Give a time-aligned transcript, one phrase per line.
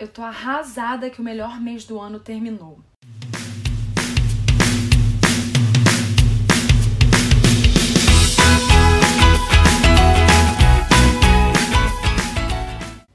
[0.00, 2.78] Eu tô arrasada que o melhor mês do ano terminou.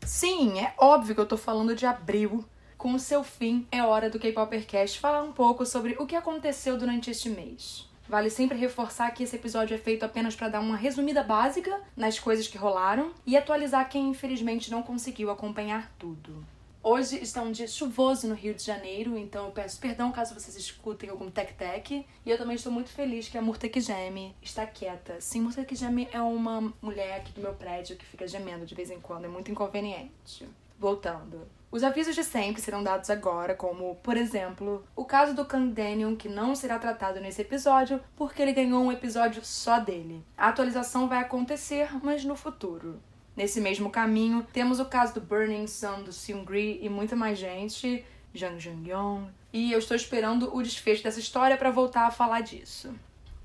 [0.05, 2.43] Sim, é óbvio que eu tô falando de abril.
[2.77, 6.77] Com o seu fim, é hora do K-Popercast falar um pouco sobre o que aconteceu
[6.77, 7.89] durante este mês.
[8.09, 12.19] Vale sempre reforçar que esse episódio é feito apenas para dar uma resumida básica nas
[12.19, 16.43] coisas que rolaram e atualizar quem infelizmente não conseguiu acompanhar tudo.
[16.85, 20.57] Hoje está um dia chuvoso no Rio de Janeiro, então eu peço perdão caso vocês
[20.57, 22.05] escutem algum tec-tec.
[22.25, 25.15] E eu também estou muito feliz que a Murta Geme está quieta.
[25.21, 28.91] Sim, Murta Geme é uma mulher aqui do meu prédio que fica gemendo de vez
[28.91, 30.45] em quando, é muito inconveniente.
[30.77, 31.47] Voltando.
[31.71, 36.27] Os avisos de sempre serão dados agora, como, por exemplo, o caso do Candanium, que
[36.27, 40.21] não será tratado nesse episódio porque ele ganhou um episódio só dele.
[40.37, 42.99] A atualização vai acontecer, mas no futuro.
[43.35, 48.05] Nesse mesmo caminho, temos o caso do Burning Sun, do Seungri e muita mais gente,
[48.33, 52.93] Jang Jang-yong, e eu estou esperando o desfecho dessa história para voltar a falar disso.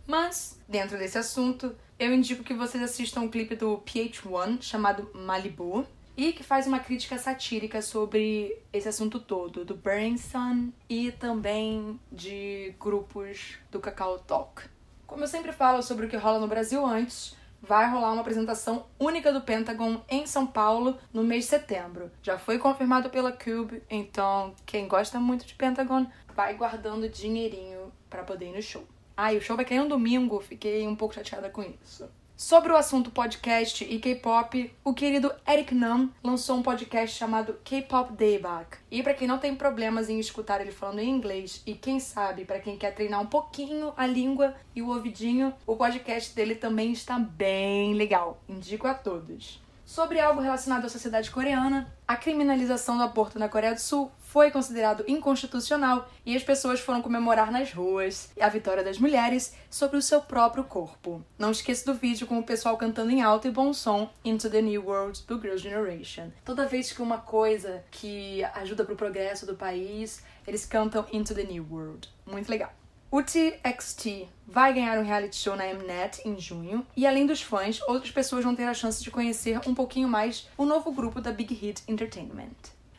[0.07, 5.87] Mas, dentro desse assunto, eu indico que vocês assistam um clipe do PH1 chamado Malibu
[6.17, 12.01] e que faz uma crítica satírica sobre esse assunto todo, do Burning Sun e também
[12.11, 14.63] de grupos do Cacau Talk.
[15.07, 18.87] Como eu sempre falo sobre o que rola no Brasil antes, vai rolar uma apresentação
[18.99, 22.11] única do Pentagon em São Paulo no mês de setembro.
[22.23, 28.23] Já foi confirmado pela Cube, então quem gosta muito de Pentagon vai guardando dinheirinho para
[28.23, 28.85] poder ir no show.
[29.17, 32.09] Ah, e o show vai cair um domingo, fiquei um pouco chateada com isso.
[32.39, 38.13] Sobre o assunto podcast e K-pop, o querido Eric Nam lançou um podcast chamado K-Pop
[38.13, 38.79] Dayback.
[38.89, 42.45] E para quem não tem problemas em escutar ele falando em inglês e quem sabe
[42.45, 46.93] para quem quer treinar um pouquinho a língua e o ouvidinho, o podcast dele também
[46.93, 48.41] está bem legal.
[48.49, 49.61] Indico a todos.
[49.89, 54.51] Sobre algo relacionado à sociedade coreana, a criminalização do aborto na Coreia do Sul foi
[54.51, 60.03] considerado inconstitucional e as pessoas foram comemorar nas ruas a vitória das mulheres sobre o
[60.03, 61.25] seu próprio corpo.
[61.39, 64.61] Não esqueça do vídeo com o pessoal cantando em alto e bom som Into the
[64.61, 66.33] New World do Girls' Generation.
[66.45, 71.35] Toda vez que uma coisa que ajuda para o progresso do país, eles cantam Into
[71.35, 72.11] the New World.
[72.27, 72.75] Muito legal.
[73.11, 77.81] O TXT vai ganhar um reality show na Mnet em junho, e além dos fãs,
[77.89, 81.33] outras pessoas vão ter a chance de conhecer um pouquinho mais o novo grupo da
[81.33, 82.53] Big Hit Entertainment.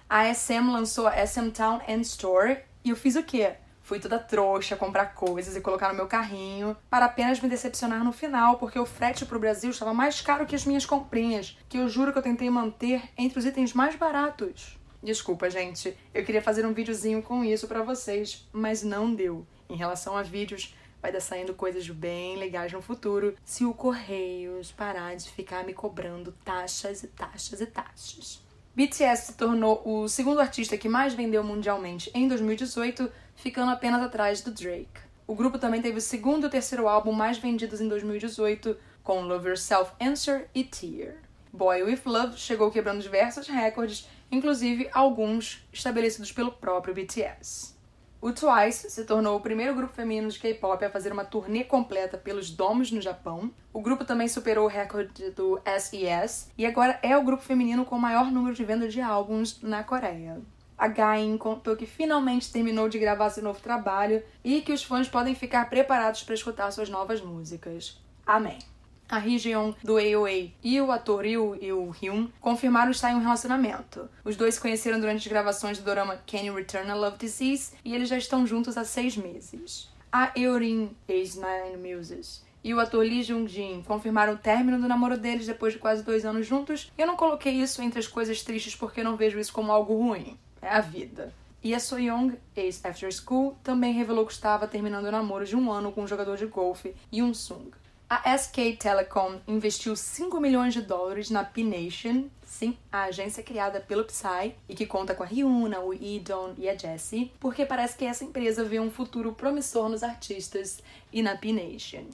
[0.09, 3.53] A SM lançou a SM Town and Store e eu fiz o quê?
[3.83, 8.11] Fui toda trouxa comprar coisas e colocar no meu carrinho, para apenas me decepcionar no
[8.11, 11.87] final, porque o frete pro Brasil estava mais caro que as minhas comprinhas, que eu
[11.87, 14.75] juro que eu tentei manter entre os itens mais baratos.
[15.03, 19.45] Desculpa, gente, eu queria fazer um videozinho com isso para vocês, mas não deu.
[19.69, 24.71] Em relação a vídeos, vai dar saindo coisas bem legais no futuro se o Correios
[24.71, 28.41] parar de ficar me cobrando taxas e taxas e taxas.
[28.75, 34.41] BTS se tornou o segundo artista que mais vendeu mundialmente em 2018, ficando apenas atrás
[34.41, 35.01] do Drake.
[35.27, 39.21] O grupo também teve o segundo e o terceiro álbum mais vendidos em 2018, com
[39.21, 41.17] Love Yourself Answer e Tear.
[41.53, 47.78] Boy With Love chegou quebrando diversos recordes, inclusive alguns estabelecidos pelo próprio BTS.
[48.21, 52.17] O Twice se tornou o primeiro grupo feminino de K-pop a fazer uma turnê completa
[52.17, 53.49] pelos domos no Japão.
[53.71, 57.95] O grupo também superou o recorde do SES e agora é o grupo feminino com
[57.95, 60.41] o maior número de vendas de álbuns na Coreia.
[60.77, 65.07] A Gain contou que finalmente terminou de gravar seu novo trabalho e que os fãs
[65.07, 68.01] podem ficar preparados para escutar suas novas músicas.
[68.25, 68.59] Amém
[69.09, 74.07] a Heejun do AOA e o ator Ryu Il-hyun confirmaram estar em um relacionamento.
[74.23, 77.73] Os dois se conheceram durante as gravações do drama Can You Return a Love Disease
[77.83, 79.89] e eles já estão juntos há seis meses.
[80.11, 85.47] A Eurin, ex-Nine Muses, e o ator Lee Jung-jin confirmaram o término do namoro deles
[85.47, 86.91] depois de quase dois anos juntos.
[86.97, 89.95] E eu não coloquei isso entre as coisas tristes porque não vejo isso como algo
[89.95, 90.37] ruim.
[90.61, 91.33] É a vida.
[91.63, 95.91] E a Soyoung, ex-After School, também revelou que estava terminando o namoro de um ano
[95.91, 97.71] com um jogador de golfe, Yoon Sung.
[98.09, 104.03] A SK Telecom investiu 5 milhões de dólares na P-Nation, sim, a agência criada pelo
[104.03, 108.05] Psy e que conta com a Ryuna, o Idon e a Jessie, porque parece que
[108.05, 110.81] essa empresa vê um futuro promissor nos artistas
[111.13, 112.05] e na P-Nation.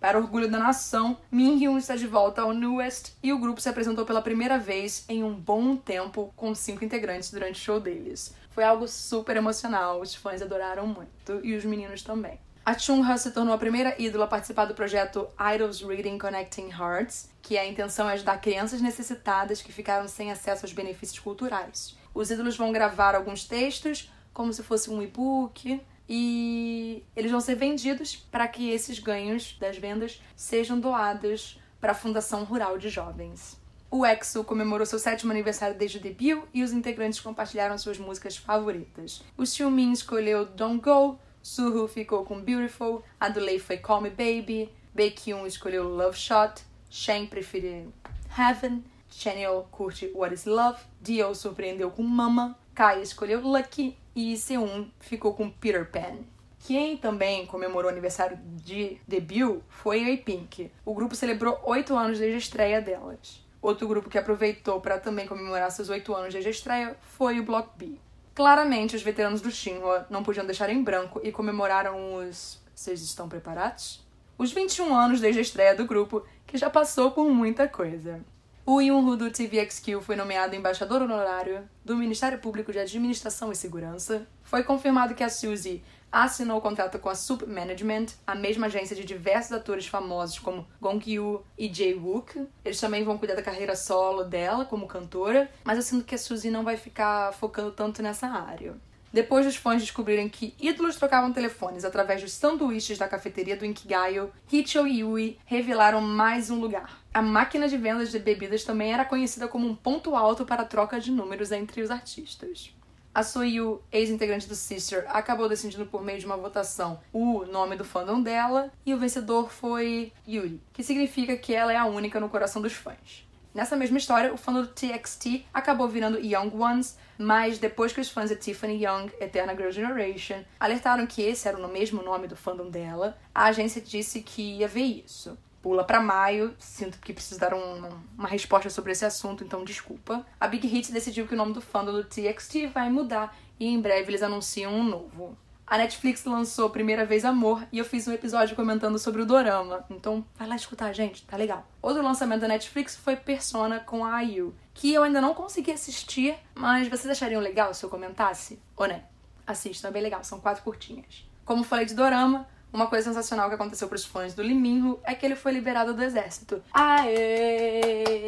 [0.00, 3.68] Para orgulho da nação, Min Hyun está de volta ao Newest e o grupo se
[3.68, 8.34] apresentou pela primeira vez em um bom tempo com cinco integrantes durante o show deles.
[8.50, 12.40] Foi algo super emocional, os fãs adoraram muito e os meninos também.
[12.66, 17.28] A Chungha se tornou a primeira ídola a participar do projeto Idols Reading Connecting Hearts,
[17.42, 21.94] que a intenção é ajudar crianças necessitadas que ficaram sem acesso aos benefícios culturais.
[22.14, 25.78] Os ídolos vão gravar alguns textos, como se fosse um e-book,
[26.08, 31.94] e eles vão ser vendidos para que esses ganhos das vendas sejam doados para a
[31.94, 33.58] Fundação Rural de Jovens.
[33.90, 38.36] o EXO comemorou seu sétimo aniversário desde o debut e os integrantes compartilharam suas músicas
[38.36, 39.22] favoritas.
[39.36, 45.46] O Xiumin escolheu Don't Go, Suho ficou com Beautiful, Adulei foi Call Me Baby, Baekhyun
[45.46, 47.92] escolheu Love Shot, Shen preferiu
[48.34, 54.88] Heaven, Chanyeol curte What Is Love, Dio surpreendeu com Mama, Kai escolheu Lucky e Seun
[54.98, 56.16] ficou com Peter Pan.
[56.60, 60.72] Quem também comemorou o aniversário de debut foi a Pink.
[60.82, 63.44] O grupo celebrou oito anos desde a estreia delas.
[63.60, 67.44] Outro grupo que aproveitou para também comemorar seus oito anos desde a estreia foi o
[67.44, 67.98] Block B.
[68.34, 72.60] Claramente, os veteranos do Shinhwa não podiam deixar em branco e comemoraram os.
[72.74, 74.04] Vocês estão preparados?
[74.36, 78.20] Os 21 anos desde a estreia do grupo, que já passou por muita coisa.
[78.66, 84.26] O Yunhu do TVXQ foi nomeado embaixador honorário do Ministério Público de Administração e Segurança.
[84.42, 85.84] Foi confirmado que a Suzy
[86.22, 91.02] assinou contrato com a Sup Management, a mesma agência de diversos atores famosos como Gong
[91.10, 92.46] Yoo e Jae Wook.
[92.64, 96.18] Eles também vão cuidar da carreira solo dela como cantora, mas eu sinto que a
[96.18, 98.74] Suzy não vai ficar focando tanto nessa área.
[99.12, 104.32] Depois dos fãs descobrirem que ídolos trocavam telefones através dos sanduíches da cafeteria do Inkigayo,
[104.52, 107.00] Hicho e Yui revelaram mais um lugar.
[107.12, 110.66] A máquina de vendas de bebidas também era conhecida como um ponto alto para a
[110.66, 112.74] troca de números entre os artistas.
[113.14, 117.84] A Soyu, ex-integrante do Sister, acabou decidindo por meio de uma votação o nome do
[117.84, 122.28] fandom dela e o vencedor foi Yuri, que significa que ela é a única no
[122.28, 123.24] coração dos fãs.
[123.54, 128.10] Nessa mesma história, o fã do TXT acabou virando Young Ones, mas depois que os
[128.10, 132.34] fãs de Tiffany Young, Eterna Girl Generation, alertaram que esse era o mesmo nome do
[132.34, 135.38] fandom dela, a agência disse que ia ver isso.
[135.64, 137.88] Pula para maio, sinto que precisaram uma,
[138.18, 140.22] uma resposta sobre esse assunto, então desculpa.
[140.38, 143.80] A Big Hit decidiu que o nome do fandom do TXT vai mudar e em
[143.80, 145.34] breve eles anunciam um novo.
[145.66, 149.86] A Netflix lançou Primeira Vez Amor e eu fiz um episódio comentando sobre o dorama.
[149.88, 151.66] Então, vai lá escutar, gente, tá legal.
[151.80, 156.36] Outro lançamento da Netflix foi Persona com a IU, que eu ainda não consegui assistir,
[156.54, 158.60] mas vocês achariam legal se eu comentasse?
[158.76, 159.04] Ou né?
[159.46, 161.26] Assistam, é bem legal, são quatro curtinhas.
[161.42, 165.14] Como falei de dorama, uma coisa sensacional que aconteceu para os fãs do Liminho é
[165.14, 166.60] que ele foi liberado do exército.
[166.72, 168.24] Aê!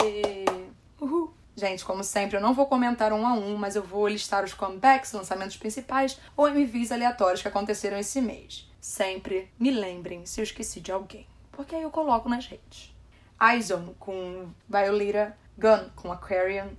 [1.00, 1.34] Uhul!
[1.56, 4.54] Gente, como sempre, eu não vou comentar um a um, mas eu vou listar os
[4.54, 8.70] comebacks, lançamentos principais ou MVs aleatórios que aconteceram esse mês.
[8.80, 12.94] Sempre me lembrem se eu esqueci de alguém, porque aí eu coloco nas redes.
[13.38, 16.70] Aizone com Violeta, Gun com Aquarium,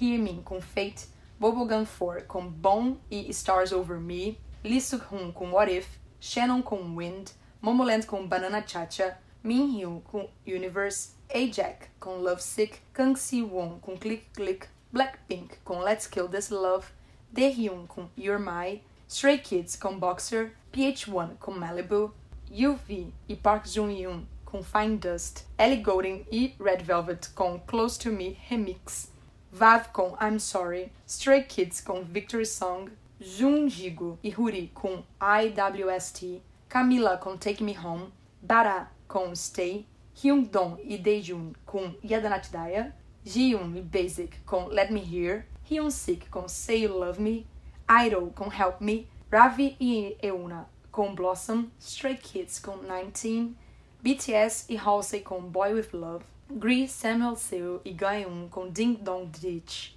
[0.00, 1.06] Heemin com Fate,
[1.38, 6.94] Bubblegum 4 com Bone e Stars Over Me, Lee Suk-hoon com What If, Shannon com
[6.94, 13.96] Wind, Momoland com Banana Cha-Cha, Min Hyun com Universe, Ajax com Lovesick, Kang Si-won com
[13.96, 16.86] Click Click, Blackpink com Let's Kill This Love,
[17.32, 22.14] Daehyun com You're My, Stray Kids com Boxer, PH1 com Malibu,
[22.52, 28.10] UV e Park Jun-yoon com Fine Dust, Ellie Goulding e Red Velvet com Close to
[28.12, 29.10] Me Remix,
[29.50, 32.90] Vav com I'm Sorry, Stray Kids com Victory Song,
[33.24, 39.86] Jun Jigo e Huri com IWST, Camila com Take Me Home, Bara com Stay,
[40.20, 42.92] Hyundong e Daejun com Yadanatidaya,
[43.24, 47.46] Jiyoon e Basic com Let Me Hear, Hyunsik com Say You Love Me,
[47.88, 53.54] Idol com Help Me, Ravi e Euna com Blossom, Stray Kids com 19,
[54.02, 59.30] BTS e Halsey com Boy With Love, Gree, Samuel Seo e Gaeun com Ding Dong
[59.30, 59.96] Ditch,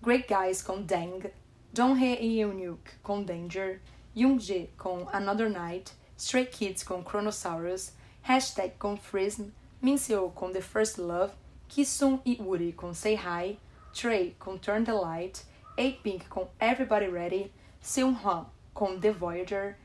[0.00, 1.32] Great Guys com Dang,
[1.74, 3.80] Donghae e Eunuk com Danger,
[4.16, 7.90] Youngjae com Another Night, Stray Kids com Chronosaurus,
[8.22, 9.48] Hashtag com Frism,
[9.82, 11.32] Minseo com The First Love,
[11.66, 13.58] Kisung e Uri com Say Hi,
[13.92, 15.42] Trey com Turn the Light,
[15.76, 17.52] A-Pink com Everybody Ready,
[17.82, 19.76] Seung-hwan com The Voyager,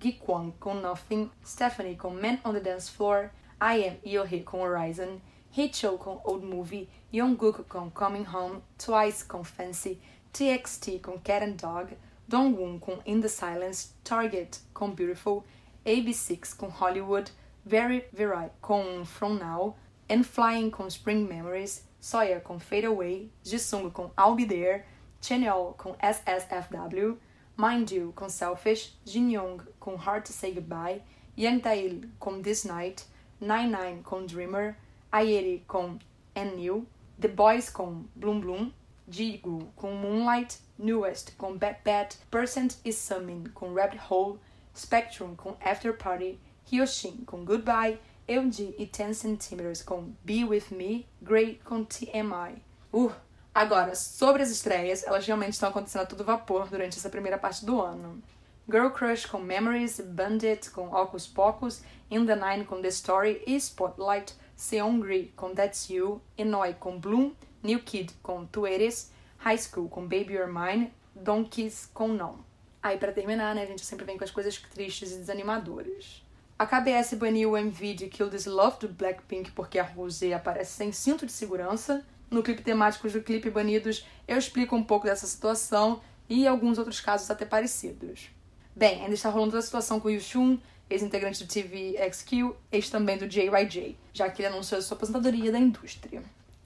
[0.00, 5.20] Gi-kwang com Nothing, Stephanie com Man on the Dance Floor, I Am Yohei com Horizon,
[5.56, 10.00] Hicho com Old Movie, Jungkook com Coming Home, Twice com Fancy,
[10.32, 11.96] TXT com Cat and Dog,
[12.28, 15.44] Dongwoon com In the Silence, Target com Beautiful,
[15.84, 17.30] AB6 com Hollywood,
[17.64, 19.76] Very Very com From Now,
[20.08, 24.84] And Flying com Spring Memories, Soya com Fade Away, Jisung com I'll Be There,
[25.20, 27.16] Chanyeol com SSFW,
[27.56, 31.02] Mind You com Selfish, Jin Young com Hard to Say Goodbye,
[31.36, 33.04] Yang Tail com This Night,
[33.40, 34.76] Nine Nine com Dreamer,
[35.12, 35.98] Ayeri com
[36.34, 36.86] And New,
[37.18, 38.72] The Boys com Bloom Bloom,
[39.08, 44.38] Jigu com Moonlight, Newest com Bad Bad, Percent is Summing com Rabbit Hole,
[44.74, 46.38] Spectrum com After Party,
[46.70, 47.98] Hyoshin com Goodbye,
[48.28, 52.62] Eunji e 10 Centimeters com Be With Me, Grey com TMI.
[52.92, 53.12] Uh,
[53.54, 57.64] agora, sobre as estreias, elas realmente estão acontecendo a todo vapor durante essa primeira parte
[57.64, 58.20] do ano.
[58.68, 63.54] Girl Crush com Memories, Bandit com Ocus Pocus, In the Nine com The Story e
[63.54, 67.32] Spotlight, Seongri com That's You, Enoi com Bloom,
[67.66, 72.38] New Kid com Tu Eres, High School com Baby You're Mine, Donkeys com Não.
[72.80, 76.22] Aí para terminar, né, a gente sempre vem com as coisas tristes e desanimadoras.
[76.56, 80.72] A KBS baniu o MV de Kill This Love do Blackpink porque a Rosé aparece
[80.72, 82.06] sem cinto de segurança.
[82.30, 87.00] No clipe temático do clipe Banidos, eu explico um pouco dessa situação e alguns outros
[87.00, 88.30] casos até parecidos.
[88.74, 90.58] Bem, ainda está rolando a situação com o Yushun,
[90.88, 95.58] ex-integrante do TV XQ, ex também do JYJ, já que ele anunciou sua aposentadoria da
[95.58, 96.22] indústria.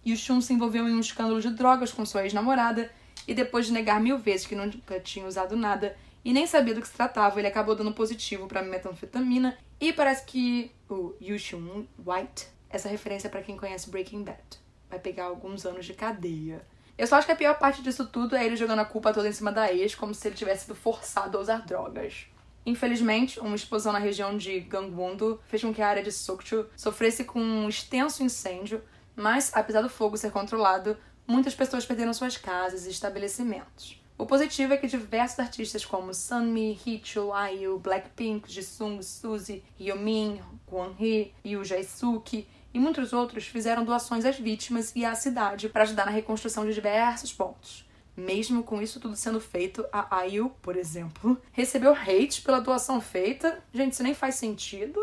[0.07, 2.91] Yushun se envolveu em um escândalo de drogas com sua ex-namorada
[3.27, 6.81] e depois de negar mil vezes que nunca tinha usado nada e nem sabia do
[6.81, 12.47] que se tratava, ele acabou dando positivo para metanfetamina e parece que o Yushun White,
[12.69, 16.63] essa referência é para quem conhece Breaking Bad, vai pegar alguns anos de cadeia.
[16.99, 19.27] Eu só acho que a pior parte disso tudo é ele jogando a culpa toda
[19.27, 22.27] em cima da ex, como se ele tivesse sido forçado a usar drogas.
[22.67, 27.25] Infelizmente, uma explosão na região de Gangwon-do fez com que a área de Sokcho sofresse
[27.25, 28.83] com um extenso incêndio,
[29.21, 30.97] mas apesar do fogo ser controlado,
[31.27, 34.01] muitas pessoas perderam suas casas e estabelecimentos.
[34.19, 41.33] O positivo é que diversos artistas como Sunmi, Hicho, IU, Blackpink, Jisung, Suzy, Hyomin, Kwon-hee,
[41.45, 46.13] Yu Jae-suki e muitos outros fizeram doações às vítimas e à cidade para ajudar na
[46.13, 47.89] reconstrução de diversos pontos.
[48.17, 53.63] Mesmo com isso tudo sendo feito, a IU, por exemplo, recebeu hate pela doação feita.
[53.73, 55.01] Gente, isso nem faz sentido.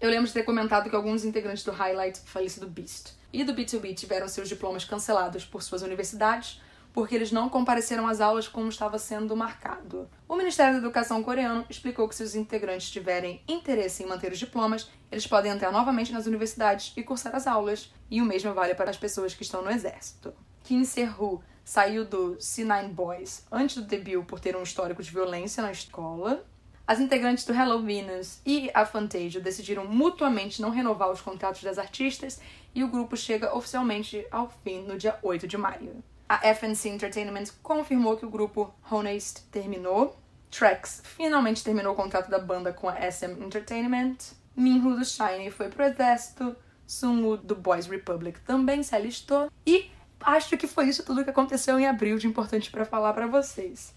[0.00, 3.94] Eu lembro de ter comentado que alguns integrantes do Highlight, falecido Beast, e do B2B
[3.94, 6.60] tiveram seus diplomas cancelados por suas universidades
[6.92, 10.08] porque eles não compareceram às aulas como estava sendo marcado.
[10.28, 14.38] O Ministério da Educação coreano explicou que se os integrantes tiverem interesse em manter os
[14.38, 18.74] diplomas, eles podem entrar novamente nas universidades e cursar as aulas, e o mesmo vale
[18.74, 20.34] para as pessoas que estão no exército.
[20.64, 25.62] Kim Se-hoo saiu do C9 Boys antes do debut por ter um histórico de violência
[25.62, 26.44] na escola.
[26.90, 31.78] As integrantes do Hello Venus e a Fantasia decidiram mutuamente não renovar os contratos das
[31.78, 32.40] artistas
[32.74, 36.02] e o grupo chega oficialmente ao fim no dia 8 de maio.
[36.28, 40.18] A FNC Entertainment confirmou que o grupo Honest terminou.
[40.50, 44.16] Trax finalmente terminou o contrato da banda com a SM Entertainment.
[44.56, 46.56] Minhu do Shine foi pro exército.
[46.88, 49.48] Sunwoo do Boys Republic também se alistou.
[49.64, 49.88] E
[50.20, 53.94] acho que foi isso tudo que aconteceu em abril de importante para falar para vocês.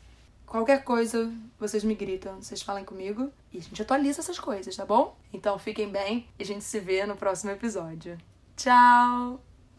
[0.53, 4.85] Qualquer coisa, vocês me gritam, vocês falem comigo e a gente atualiza essas coisas, tá
[4.85, 5.17] bom?
[5.33, 8.19] Então fiquem bem e a gente se vê no próximo episódio.
[8.55, 9.52] Tchau!